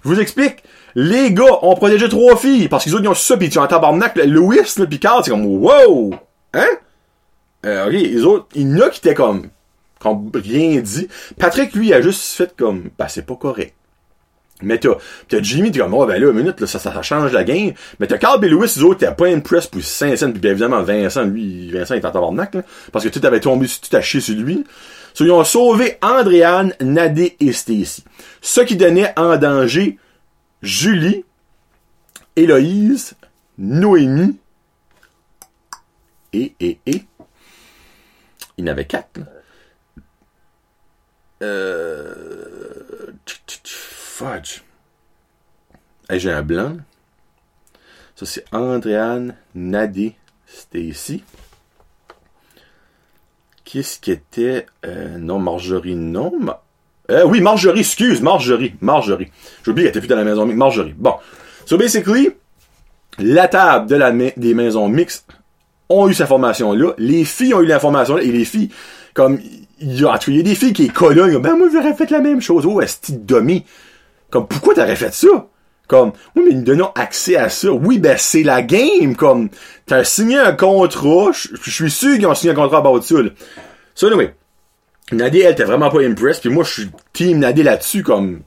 [0.03, 0.63] Je vous explique.
[0.93, 4.15] Les gars ont protégé trois filles, parce qu'ils ont ça, pis ils ont un tabarnak,
[4.25, 6.13] Louis, là, pis Carl, c'est comme, wow!
[6.53, 6.67] Hein?
[7.65, 9.49] Euh, ok, les autres, il y en a qui étaient comme,
[10.33, 11.07] rien dit.
[11.37, 13.73] Patrick, lui, a juste fait comme, bah, c'est pas correct.
[14.63, 14.95] Mais t'as,
[15.27, 17.73] t'as Jimmy, t'es comme, oh, ben là, une minute, là, ça, ça, change la game.
[17.99, 20.81] Mais t'as Carl et Lewis, les autres, t'es pas impressed pour Saint-Saëns, puis bien évidemment,
[20.81, 24.19] Vincent, lui, Vincent est en tabarnak, là, parce que tout avait tombé, tout a chié
[24.19, 24.63] sur lui.
[25.13, 28.03] So, ils ont sauvé Andréane, Nadé et Stacy.
[28.41, 29.97] Ce qui donnait en danger
[30.63, 31.23] Julie,
[32.35, 33.13] Héloïse,
[33.59, 34.37] Noémie,
[36.33, 37.03] et, et, et,
[38.57, 39.25] il y en avait quatre, là.
[41.41, 42.37] Euh...
[43.63, 44.63] Fudge.
[46.09, 46.77] Hey, j'ai un blanc.
[48.15, 50.15] Ça, c'est Andréane, Nadé,
[50.47, 51.23] Stacy.
[53.63, 54.65] Qu'est-ce qui était...
[54.85, 56.33] Euh, non, Marjorie, non.
[57.11, 59.31] Euh, oui, Marjorie, excuse, Marjorie, Marjorie.
[59.63, 60.57] J'ai oublié qu'elle était plus dans la maison mixte.
[60.57, 60.95] Marjorie.
[60.97, 61.13] Bon.
[61.65, 62.29] So, basically,
[63.19, 65.27] la table de la des maisons mixtes
[65.89, 66.93] ont eu cette formation-là.
[66.97, 68.23] Les filles ont eu l'information-là.
[68.23, 68.69] Et les filles,
[69.13, 69.39] comme,
[69.79, 72.09] il y a, il y a des filles qui est collent, ben, moi, j'aurais fait
[72.09, 72.65] la même chose.
[72.65, 73.65] Oh, est-ce dummy?
[74.29, 75.47] Comme, pourquoi t'aurais fait ça?
[75.87, 77.71] Comme, oui, mais nous donnons accès à ça.
[77.71, 79.15] Oui, ben, c'est la game.
[79.15, 79.49] Comme,
[79.85, 81.31] t'as signé un contrat.
[81.31, 83.33] Je suis sûr qu'ils ont signé un contrat à bord de.
[83.95, 84.35] So, anyway.
[85.13, 86.41] Nadie, elle, t'es vraiment pas impressed.
[86.41, 88.41] Puis moi, je suis team Nadie là-dessus, comme,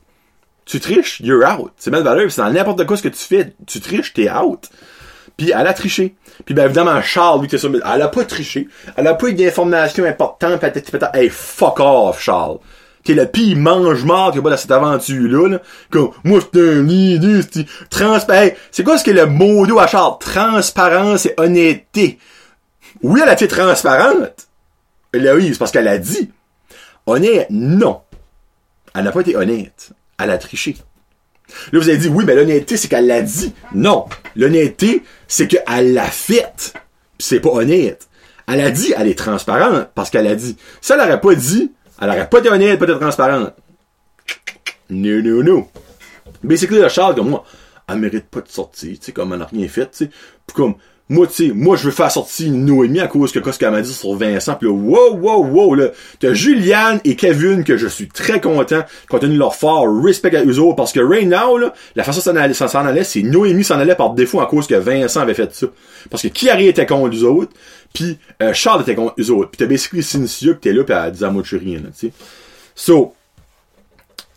[0.67, 1.73] tu triches, you're out.
[1.79, 2.31] C'est mal valeur.
[2.31, 3.55] C'est dans n'importe quoi ce que tu fais.
[3.67, 4.69] Tu triches, t'es out.
[5.41, 6.15] Puis elle a triché.
[6.45, 8.69] Puis ben évidemment, Charles, lui, t'es ça, elle a pas triché.
[8.95, 12.59] Elle a pas eu d'informations importantes, peut-être, peut-être, hey, fuck off, Charles.
[13.05, 15.63] T'es le pire mange-mort qu'il y a dans cette aventure-là, là.
[15.89, 16.87] Comme, moi, c'est un
[17.51, 18.51] c'est transparent.
[18.71, 20.19] c'est quoi ce que le mot d'eau à Charles?
[20.21, 22.19] Transparence et honnêteté.
[23.03, 24.47] Oui, elle a été transparente.
[25.15, 26.31] oui, c'est parce qu'elle a dit.
[27.07, 28.03] Honnête, non.
[28.95, 29.93] Elle n'a pas été honnête.
[30.19, 30.77] Elle a triché.
[31.73, 33.53] Là, vous avez dit, oui, mais l'honnêteté, c'est qu'elle l'a dit.
[33.75, 34.07] Non.
[34.37, 36.75] L'honnêteté, c'est qu'elle l'a faite.
[37.19, 38.09] c'est pas honnête.
[38.47, 40.57] Elle a dit, elle est transparente, parce qu'elle a dit.
[40.81, 43.55] Ça, elle aurait pas dit, elle aurait pas été honnête, pas été transparente.
[44.89, 45.69] No, no, no.
[46.43, 47.45] Basically, le Charles, comme moi,
[47.89, 50.11] elle mérite pas de sortir, tu sais, comme elle n'a rien fait, tu sais.
[50.55, 50.75] Comme,
[51.11, 53.93] moi, tu sais, moi, je veux faire sortir Noémie à cause que qu'elle m'a dit
[53.93, 54.55] sur Vincent.
[54.55, 55.89] Puis là, wow, wow, wow, là.
[56.21, 60.45] T'as Juliane et Kevin que je suis très content, compte tenu leur fort respect à
[60.45, 60.77] eux autres.
[60.77, 63.97] Parce que right now, là, la façon dont ça s'en allait, c'est Noémie s'en allait
[63.97, 65.67] par défaut à cause que Vincent avait fait ça.
[66.11, 67.51] Parce que Kiari était contre eux autres,
[67.93, 69.51] puis euh, Charles était contre eux autres.
[69.51, 72.07] Puis t'as basically Cynthia qui était là, puis elle disait à moi rien, là, tu
[72.07, 72.13] sais.
[72.77, 73.15] So,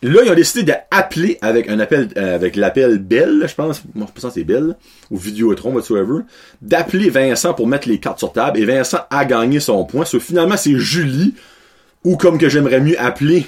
[0.04, 4.06] Là, ils ont décidé d'appeler avec un appel, euh, avec l'appel Bell, je pense, moi,
[4.14, 4.76] je pense c'est Bell,
[5.10, 6.24] ou Vidéotron, whatsoever,
[6.60, 10.04] d'appeler Vincent pour mettre les cartes sur table, et Vincent a gagné son point.
[10.04, 11.34] So, finalement, c'est Julie,
[12.04, 13.46] ou comme que j'aimerais mieux appeler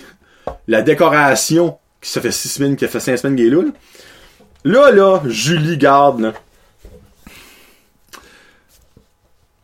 [0.67, 3.63] la décoration, qui ça fait six semaines, qui a fait cinq semaines qu'elle est là,
[4.65, 4.91] là.
[4.93, 6.33] Là, Julie garde, là.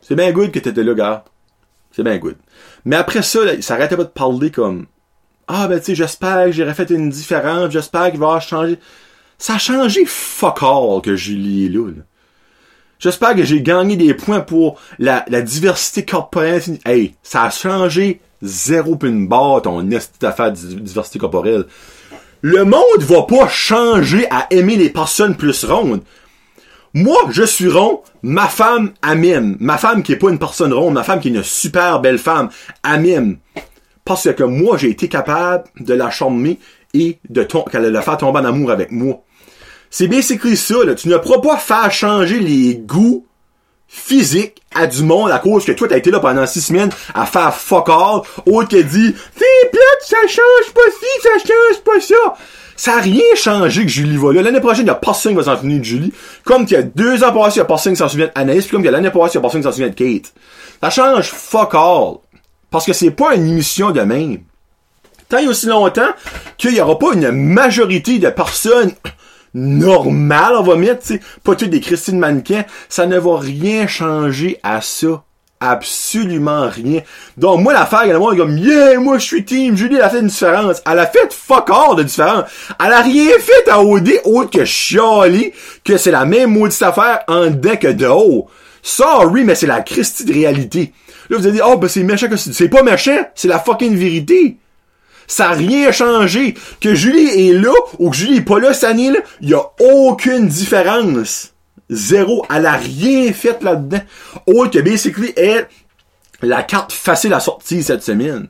[0.02, 1.24] C'est bien good que t'étais là, gars.
[1.90, 2.36] C'est bien good.
[2.84, 4.84] Mais après ça, ça arrêtait pas de parler comme
[5.48, 8.78] ah, ben, tu sais, j'espère que j'aurais fait une différence, j'espère qu'il va changer.
[9.38, 11.90] Ça a changé fuck all que Julie est là.
[12.98, 16.62] J'espère que j'ai gagné des points pour la, diversité corporelle.
[16.86, 21.66] Hey, ça a changé zéro pin barre ton esti affaire de diversité corporelle.
[22.42, 26.02] Le monde va pas changer à aimer les personnes plus rondes.
[26.94, 29.56] Moi, je suis rond, ma femme, Amine.
[29.58, 32.18] Ma femme qui est pas une personne ronde, ma femme qui est une super belle
[32.18, 32.50] femme,
[32.84, 33.38] Amine
[34.04, 36.58] parce que moi, j'ai été capable de la charmer
[36.94, 37.46] et de,
[37.78, 39.22] la faire tomber en amour avec moi.
[39.90, 40.94] C'est basically ça, là.
[40.94, 43.26] Tu ne pourras pas faire changer les goûts
[43.86, 47.26] physiques à du monde à cause que toi t'as été là pendant six semaines à
[47.26, 52.00] faire fuck all, autre que dit, c'est plate, ça change pas ci, ça change pas
[52.00, 52.34] ça.
[52.74, 54.40] Ça a rien changé que Julie va là.
[54.40, 56.12] L'année prochaine, il y a personne qui va s'en souvenir de Julie.
[56.42, 58.64] Comme qu'il y a deux ans passés, il y a personne qui s'en souvient d'Anaïs,
[58.64, 59.94] puis comme qu'il y a l'année passée, il y a personne qui s'en souvient de
[59.94, 60.32] Kate.
[60.82, 62.16] Ça change fuck all.
[62.72, 64.38] Parce que c'est pas une émission de même.
[65.28, 66.10] Tant et aussi longtemps
[66.58, 68.92] qu'il y aura pas une majorité de personnes
[69.54, 73.86] normales, on va mettre, tu sais, pas toutes des Christine mannequins, ça ne va rien
[73.86, 75.22] changer à ça.
[75.60, 77.02] Absolument rien.
[77.36, 80.18] Donc, moi, l'affaire, a est comme, yeah, moi, je suis team, Julie, elle a fait
[80.18, 80.82] une différence.
[80.90, 82.44] Elle a fait fuck all de différence.
[82.84, 85.54] Elle a rien fait à OD autre que chialer
[85.84, 88.48] que c'est la même maudite affaire en dedans que de haut.
[88.82, 90.92] Sorry, mais c'est la Christie de réalité.
[91.32, 92.68] Là, vous allez dire, oh, ben, c'est méchant que c'est.
[92.68, 94.58] Pas méchant, c'est la fucking vérité.
[95.26, 96.52] Ça n'a rien changé.
[96.78, 99.62] Que Julie est là ou que Julie est pas là cette année, il y a
[99.80, 101.54] aucune différence.
[101.88, 102.44] Zéro.
[102.54, 104.02] Elle a rien fait là-dedans.
[104.46, 105.66] Autre que basically est
[106.42, 108.48] la carte facile à sortir cette semaine.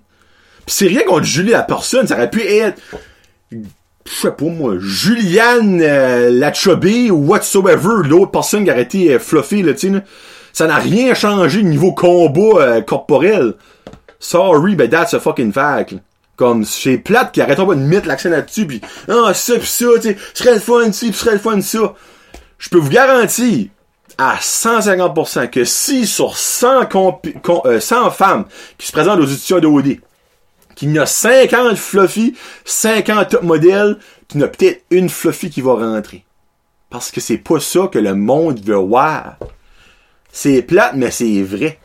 [0.67, 2.09] Pis c'est rien contre Julie la personne.
[2.09, 2.83] Ça aurait pu être
[3.53, 9.21] je sais pas moi, Juliane euh, Lachobé ou whatsoever, l'autre personne qui a été euh,
[9.21, 10.03] fluffy, là, tu sais,
[10.53, 13.55] ça n'a rien changé niveau combat euh, corporel.
[14.19, 15.95] Sorry, but that's a fucking fact.
[16.37, 19.87] Comme, c'est plate qui arrête pas de mettre l'accent là-dessus, pis, ah, ça pis ça,
[20.01, 21.95] tu serait le fun ci, pis serait le fun ça
[22.63, 23.67] je peux vous garantir
[24.19, 28.45] à 150% que si sur 100, 100 euh, femmes
[28.79, 29.97] qui se présentent aux éditions de OD,
[30.77, 35.51] qu'il y a 50 fluffy, 50 top modèles, qu'il y en a peut-être une fluffy
[35.51, 36.25] qui va rentrer.
[36.89, 39.39] Parce que c'est pas ça que le monde veut voir.
[40.33, 41.79] C'est plate, mais c'est vrai.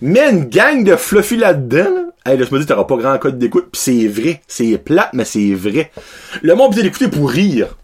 [0.00, 1.90] Mais une gang de fluffy là-dedans,
[2.24, 4.40] là, hey, là, je me dis, t'auras pas grand code d'écoute, pis c'est vrai.
[4.48, 5.92] C'est plate, mais c'est vrai.
[6.42, 7.76] Le monde peut l'écouter pour rire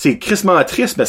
[0.00, 1.06] c'est crissement triste, mais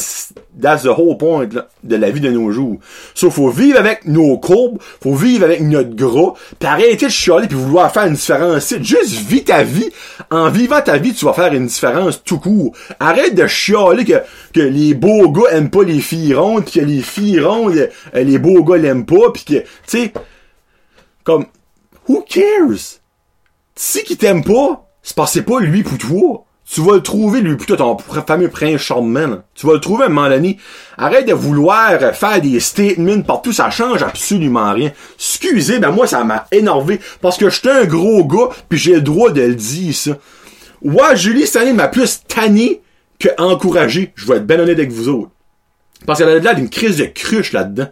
[0.60, 1.48] that's the whole point
[1.84, 2.80] de la vie de nos jours.
[3.14, 7.48] Sauf faut vivre avec nos courbes, faut vivre avec notre gras, pis arrêter de chialer
[7.48, 8.74] puis vouloir faire une différence.
[8.82, 9.92] Juste vis ta vie.
[10.32, 12.76] En vivant ta vie, tu vas faire une différence tout court.
[13.00, 14.24] Arrête de chialer que,
[14.56, 18.24] que les beaux gars aiment pas les filles rondes, pis que les filles rondes, euh,
[18.24, 20.14] les beaux gars l'aiment pas, pis que, tu sais,
[21.24, 21.46] comme,
[22.08, 22.98] who cares?
[23.76, 26.46] Si qui t'aime pas, c'est parce c'est pas lui pour toi.
[26.72, 29.40] Tu vas le trouver, lui, plutôt ton fameux prince charmant.
[29.56, 30.30] Tu vas le trouver à un moment.
[30.98, 34.92] Arrête de vouloir faire des statements partout, ça change absolument rien.
[35.16, 39.02] Excusez, ben moi, ça m'a énervé, parce que j'étais un gros gars, puis j'ai le
[39.02, 40.12] droit de le dire, ça.
[40.84, 42.82] Ouais, Julie, cette année, m'a plus tanné
[43.18, 44.14] que encouragé.
[44.16, 45.32] Je vais être ben honnête avec vous autres.
[46.06, 47.88] Parce qu'elle a l'air d'une crise de cruche là-dedans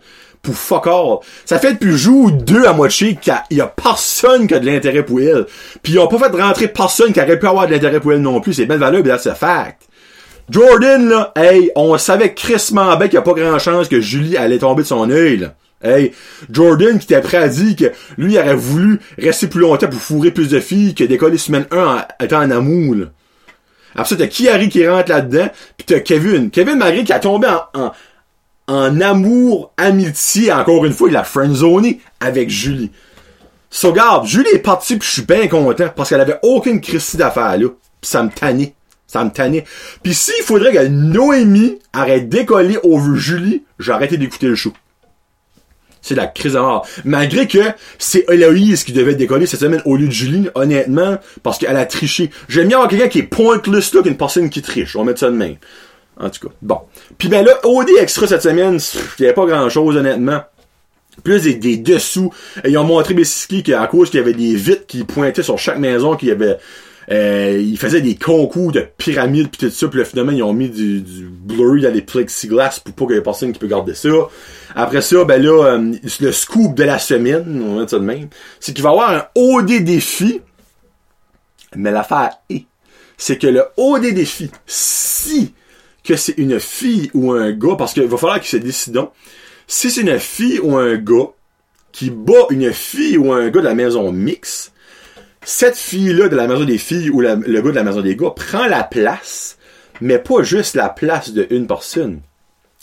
[0.48, 1.18] pour fuck all.
[1.44, 5.04] Ça fait depuis jour deux à moitié qu'il y, a personne qui a de l'intérêt
[5.04, 5.46] pour elle.
[5.84, 8.22] Puis ils ont pas fait rentrer personne qui aurait pu avoir de l'intérêt pour elle
[8.22, 8.54] non plus.
[8.54, 9.82] C'est belle valeur, mais c'est fact.
[10.50, 14.38] Jordan, là, hey, on savait crissement bien qu'il y a pas grand chance que Julie
[14.38, 15.50] allait tomber de son œil.
[15.84, 16.14] Hey,
[16.50, 20.32] Jordan qui était prêt à dire que lui aurait voulu rester plus longtemps pour fourrer
[20.32, 22.96] plus de filles que décoller semaine 1 en étant en amour.
[22.96, 23.06] Là.
[23.96, 26.50] Après ça, t'as Kiari qui rentre là-dedans, pis t'as Kevin.
[26.52, 27.92] Kevin malgré qui a tombé en, en
[28.68, 32.92] amour, amitié, encore une fois, il a friendzoné avec Julie.
[33.70, 37.16] So, regarde, Julie est partie pis je suis bien content parce qu'elle avait aucune crise
[37.16, 37.68] d'affaires là.
[38.02, 38.74] Pis ça me tannait.
[39.08, 39.66] Ça me tannait.
[40.04, 44.74] Pis s'il faudrait que Noémie arrête d'écoller over Julie, j'ai arrêté d'écouter le show.
[46.02, 46.88] C'est la crise de mort.
[47.04, 47.60] Malgré que
[47.98, 51.86] c'est Eloïse qui devait décoller cette semaine au lieu de Julie, honnêtement, parce qu'elle a
[51.86, 52.30] triché.
[52.48, 54.96] J'aime bien avoir quelqu'un qui est pointless là qu'une personne qui triche.
[54.96, 55.58] On va mettre ça de même.
[56.20, 56.80] En tout cas, bon.
[57.18, 58.80] Puis ben là, OD Extra cette semaine,
[59.20, 60.42] il n'y avait pas grand-chose, honnêtement.
[61.24, 62.32] Plus des, des dessous.
[62.66, 65.80] ils ont montré Bessiski qu'à cause qu'il y avait des vitres qui pointaient sur chaque
[65.80, 66.58] maison, qu'il y avait...
[67.10, 70.52] Euh, ils faisaient des concours de pyramides pis tout ça, puis là, finalement, ils ont
[70.52, 73.68] mis du, du blurry dans les plexiglas pour pas qu'il y ait personne qui peut
[73.68, 74.10] garder ça.
[74.76, 78.04] Après ça, ben là, euh, le scoop de la semaine, on va mettre ça de
[78.04, 78.28] même,
[78.60, 80.42] c'est qu'il va y avoir un OD défi,
[81.78, 82.66] mais l'affaire est,
[83.16, 85.54] c'est que le OD défi, si
[86.08, 89.12] que c'est une fille ou un gars, parce qu'il va falloir qu'ils se décident.
[89.68, 91.32] Si c'est une fille ou un gars
[91.92, 94.72] qui bat une fille ou un gars de la maison mix,
[95.44, 98.32] cette fille-là de la maison des filles ou le gars de la maison des gars
[98.32, 99.58] prend la place,
[100.00, 102.22] mais pas juste la place de une personne.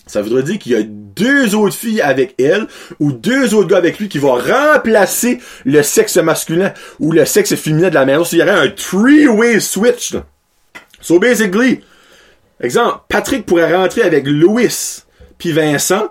[0.06, 2.66] Ça voudrait dire qu'il y a deux autres filles avec elle
[3.00, 7.54] ou deux autres gars avec lui qui vont remplacer le sexe masculin ou le sexe
[7.54, 8.24] féminin de la maison.
[8.32, 10.14] Il y aurait un three-way switch.
[11.00, 11.80] So basically,
[12.60, 15.02] Exemple, Patrick pourrait rentrer avec Louis,
[15.38, 16.08] puis Vincent.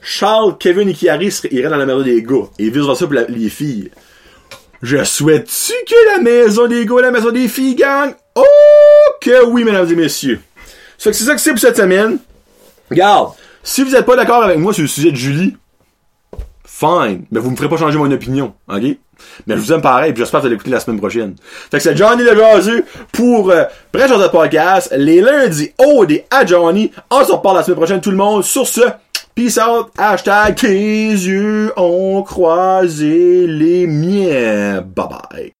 [0.00, 2.48] Charles, Kevin et Kiari iraient dans la maison des gars.
[2.58, 3.90] Et vice-versa pour les filles.
[4.82, 8.14] Je souhaite-tu que la maison des gars et la maison des filles gagnent?
[8.34, 8.42] Oh
[9.20, 10.40] que oui, mesdames et messieurs.
[10.98, 12.18] C'est ça que c'est pour cette semaine.
[12.90, 13.32] Regarde,
[13.62, 15.56] si vous êtes pas d'accord avec moi sur le sujet de Julie,
[16.78, 18.82] fine, mais vous me ferez pas changer mon opinion, ok?
[19.46, 21.34] Mais je vous aime pareil, puis j'espère que vous allez écouter la semaine prochaine.
[21.70, 26.26] Fait que c'est Johnny le Jazu pour euh, Bref de podcast, les lundis au des
[26.30, 26.90] à Johnny.
[27.10, 28.44] On se reparle la semaine prochaine tout le monde.
[28.44, 28.82] Sur ce,
[29.34, 34.82] peace out, hashtag tes yeux ont croisé les miens.
[34.82, 35.55] Bye bye.